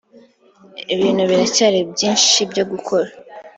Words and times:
ibintu 0.93 1.21
biracyari 1.29 1.79
byinshi 1.91 2.37
byo 2.51 2.63
gukora 2.71 3.09